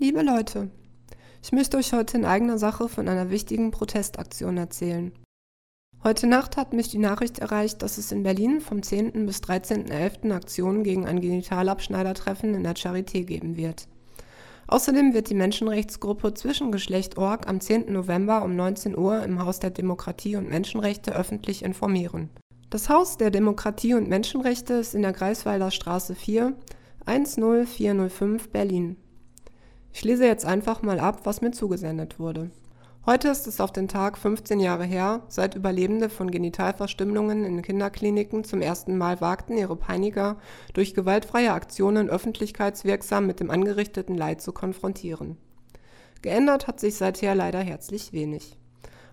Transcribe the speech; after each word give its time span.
Liebe 0.00 0.22
Leute, 0.22 0.70
ich 1.42 1.50
möchte 1.50 1.76
euch 1.76 1.92
heute 1.92 2.18
in 2.18 2.24
eigener 2.24 2.56
Sache 2.56 2.88
von 2.88 3.08
einer 3.08 3.30
wichtigen 3.30 3.72
Protestaktion 3.72 4.56
erzählen. 4.56 5.10
Heute 6.04 6.28
Nacht 6.28 6.56
hat 6.56 6.72
mich 6.72 6.88
die 6.88 6.98
Nachricht 6.98 7.40
erreicht, 7.40 7.82
dass 7.82 7.98
es 7.98 8.12
in 8.12 8.22
Berlin 8.22 8.60
vom 8.60 8.80
10. 8.80 9.26
bis 9.26 9.38
13.11. 9.38 10.32
Aktionen 10.32 10.84
gegen 10.84 11.04
ein 11.04 11.20
Genitalabschneidertreffen 11.20 12.54
in 12.54 12.62
der 12.62 12.76
Charité 12.76 13.24
geben 13.24 13.56
wird. 13.56 13.88
Außerdem 14.68 15.14
wird 15.14 15.30
die 15.30 15.34
Menschenrechtsgruppe 15.34 16.32
Zwischengeschlecht.org 16.32 17.48
am 17.48 17.60
10. 17.60 17.92
November 17.92 18.44
um 18.44 18.54
19 18.54 18.96
Uhr 18.96 19.24
im 19.24 19.44
Haus 19.44 19.58
der 19.58 19.70
Demokratie 19.70 20.36
und 20.36 20.48
Menschenrechte 20.48 21.12
öffentlich 21.16 21.64
informieren. 21.64 22.30
Das 22.70 22.88
Haus 22.88 23.16
der 23.16 23.32
Demokratie 23.32 23.94
und 23.94 24.08
Menschenrechte 24.08 24.74
ist 24.74 24.94
in 24.94 25.02
der 25.02 25.12
Greifswalder 25.12 25.72
Straße 25.72 26.14
4, 26.14 26.56
10405 27.04 28.50
Berlin. 28.50 28.96
Ich 29.98 30.04
lese 30.04 30.26
jetzt 30.26 30.44
einfach 30.44 30.82
mal 30.82 31.00
ab, 31.00 31.22
was 31.24 31.40
mir 31.40 31.50
zugesendet 31.50 32.20
wurde. 32.20 32.52
Heute 33.04 33.26
ist 33.30 33.48
es 33.48 33.60
auf 33.60 33.72
den 33.72 33.88
Tag 33.88 34.16
15 34.16 34.60
Jahre 34.60 34.84
her, 34.84 35.22
seit 35.26 35.56
Überlebende 35.56 36.08
von 36.08 36.30
Genitalverstümmelungen 36.30 37.44
in 37.44 37.62
Kinderkliniken 37.62 38.44
zum 38.44 38.62
ersten 38.62 38.96
Mal 38.96 39.20
wagten, 39.20 39.58
ihre 39.58 39.74
Peiniger 39.74 40.36
durch 40.72 40.94
gewaltfreie 40.94 41.52
Aktionen 41.52 42.08
öffentlichkeitswirksam 42.08 43.26
mit 43.26 43.40
dem 43.40 43.50
angerichteten 43.50 44.16
Leid 44.16 44.40
zu 44.40 44.52
konfrontieren. 44.52 45.36
Geändert 46.22 46.68
hat 46.68 46.78
sich 46.78 46.94
seither 46.94 47.34
leider 47.34 47.58
herzlich 47.58 48.12
wenig. 48.12 48.56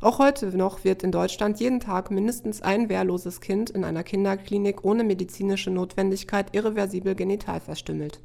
Auch 0.00 0.18
heute 0.18 0.46
noch 0.46 0.82
wird 0.82 1.04
in 1.04 1.12
Deutschland 1.12 1.60
jeden 1.60 1.78
Tag 1.78 2.10
mindestens 2.10 2.60
ein 2.60 2.88
wehrloses 2.88 3.40
Kind 3.40 3.70
in 3.70 3.84
einer 3.84 4.02
Kinderklinik 4.02 4.84
ohne 4.84 5.04
medizinische 5.04 5.70
Notwendigkeit 5.70 6.56
irreversibel 6.56 7.14
genital 7.14 7.60
verstümmelt. 7.60 8.18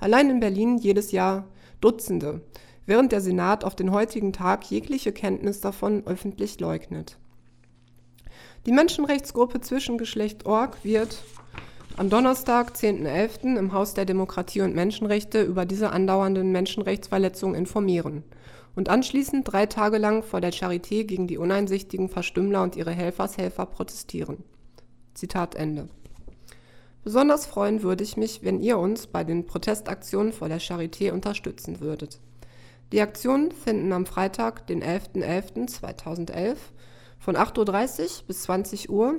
Allein 0.00 0.30
in 0.30 0.40
Berlin 0.40 0.78
jedes 0.78 1.12
Jahr 1.12 1.44
Dutzende, 1.82 2.40
während 2.86 3.12
der 3.12 3.20
Senat 3.20 3.64
auf 3.64 3.76
den 3.76 3.90
heutigen 3.90 4.32
Tag 4.32 4.64
jegliche 4.70 5.12
Kenntnis 5.12 5.60
davon 5.60 6.06
öffentlich 6.06 6.58
leugnet. 6.60 7.18
Die 8.64 8.72
Menschenrechtsgruppe 8.72 9.60
Zwischengeschlecht.org 9.60 10.84
wird 10.84 11.18
am 11.96 12.08
Donnerstag, 12.08 12.72
10.11. 12.74 13.58
im 13.58 13.72
Haus 13.72 13.92
der 13.92 14.06
Demokratie 14.06 14.62
und 14.62 14.74
Menschenrechte 14.74 15.42
über 15.42 15.66
diese 15.66 15.90
andauernden 15.90 16.50
Menschenrechtsverletzungen 16.50 17.54
informieren 17.54 18.24
und 18.74 18.88
anschließend 18.88 19.50
drei 19.50 19.66
Tage 19.66 19.98
lang 19.98 20.22
vor 20.22 20.40
der 20.40 20.52
Charité 20.52 21.04
gegen 21.04 21.26
die 21.26 21.36
uneinsichtigen 21.36 22.08
Verstümmler 22.08 22.62
und 22.62 22.76
ihre 22.76 22.92
Helfershelfer 22.92 23.66
protestieren. 23.66 24.44
Zitat 25.14 25.54
Ende. 25.54 25.88
Besonders 27.04 27.46
freuen 27.46 27.82
würde 27.82 28.04
ich 28.04 28.16
mich, 28.16 28.44
wenn 28.44 28.60
ihr 28.60 28.78
uns 28.78 29.08
bei 29.08 29.24
den 29.24 29.44
Protestaktionen 29.44 30.32
vor 30.32 30.48
der 30.48 30.60
Charité 30.60 31.12
unterstützen 31.12 31.80
würdet. 31.80 32.20
Die 32.92 33.00
Aktionen 33.00 33.50
finden 33.50 33.92
am 33.92 34.06
Freitag, 34.06 34.66
den 34.68 34.84
11.11.2011 34.84 36.56
von 37.18 37.36
8.30 37.36 38.00
Uhr 38.02 38.26
bis 38.26 38.42
20 38.42 38.90
Uhr, 38.90 39.16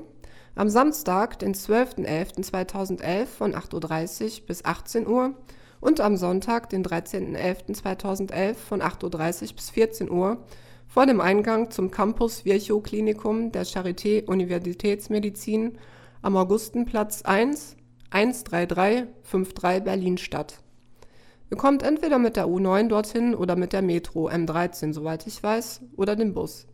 am 0.55 0.69
Samstag, 0.69 1.39
den 1.39 1.53
12.11.2011 1.53 3.25
von 3.25 3.53
8.30 3.53 4.41
Uhr 4.41 4.45
bis 4.47 4.63
18 4.63 5.07
Uhr 5.07 5.33
und 5.81 5.99
am 5.99 6.15
Sonntag, 6.15 6.69
den 6.69 6.85
13.11.2011 6.85 8.53
von 8.53 8.81
8.30 8.81 9.49
Uhr 9.49 9.55
bis 9.55 9.69
14 9.71 10.09
Uhr 10.09 10.37
vor 10.87 11.05
dem 11.07 11.19
Eingang 11.19 11.71
zum 11.71 11.91
Campus 11.91 12.45
Virchow 12.45 12.81
Klinikum 12.83 13.51
der 13.51 13.65
Charité 13.65 14.25
Universitätsmedizin 14.25 15.79
am 16.23 16.38
Augustenplatz 16.38 17.21
1 17.23 17.75
13353 18.11 19.83
Berlin 19.83 20.17
statt. 20.17 20.59
Ihr 21.52 21.57
kommt 21.57 21.83
entweder 21.83 22.17
mit 22.17 22.38
der 22.38 22.47
U9 22.47 22.88
dorthin 22.88 23.35
oder 23.35 23.55
mit 23.55 23.73
der 23.73 23.81
Metro 23.81 24.29
M13, 24.29 24.94
soweit 24.94 25.27
ich 25.27 25.44
weiß, 25.44 25.81
oder 25.97 26.16
dem 26.16 26.33
Bus. 26.33 26.66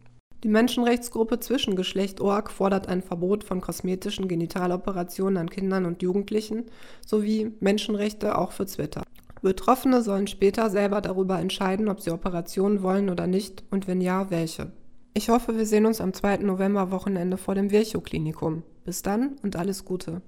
Die 0.43 0.49
Menschenrechtsgruppe 0.49 1.39
Zwischengeschlecht.org 1.39 2.51
fordert 2.51 2.87
ein 2.87 3.01
Verbot 3.01 3.43
von 3.43 3.59
kosmetischen 3.59 4.27
Genitaloperationen 4.27 5.37
an 5.37 5.49
Kindern 5.49 5.85
und 5.85 6.01
Jugendlichen 6.03 6.65
sowie 7.05 7.51
Menschenrechte 7.59 8.37
auch 8.37 8.51
für 8.51 8.67
Twitter. 8.67 9.03
Betroffene 9.41 10.03
sollen 10.03 10.27
später 10.27 10.69
selber 10.69 11.01
darüber 11.01 11.39
entscheiden, 11.39 11.89
ob 11.89 12.01
sie 12.01 12.11
Operationen 12.11 12.83
wollen 12.83 13.09
oder 13.09 13.25
nicht 13.25 13.63
und 13.71 13.87
wenn 13.87 13.99
ja, 13.99 14.29
welche. 14.29 14.71
Ich 15.13 15.29
hoffe, 15.29 15.57
wir 15.57 15.65
sehen 15.65 15.85
uns 15.85 16.01
am 16.01 16.13
2. 16.13 16.37
November 16.37 16.91
Wochenende 16.91 17.37
vor 17.37 17.55
dem 17.55 17.71
Virchow-Klinikum. 17.71 18.63
Bis 18.85 19.01
dann 19.01 19.37
und 19.41 19.55
alles 19.55 19.83
Gute. 19.83 20.21